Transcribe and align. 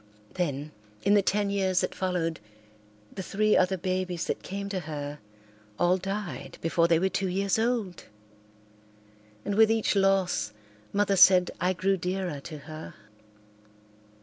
Then, 0.33 0.71
in 1.03 1.13
the 1.13 1.21
ten 1.21 1.51
years 1.51 1.81
that 1.81 1.93
followed, 1.93 2.39
the 3.13 3.21
three 3.21 3.55
other 3.55 3.77
babies 3.77 4.25
that 4.25 4.41
came 4.41 4.67
to 4.69 4.79
her 4.79 5.19
all 5.77 5.97
died 5.97 6.57
before 6.59 6.87
they 6.87 6.97
were 6.97 7.07
two 7.07 7.27
years 7.27 7.59
old. 7.59 8.05
And 9.45 9.53
with 9.53 9.69
each 9.69 9.95
loss 9.95 10.53
Mother 10.91 11.15
said 11.15 11.51
I 11.61 11.73
grew 11.73 11.97
dearer 11.97 12.39
to 12.39 12.57
her. 12.65 12.95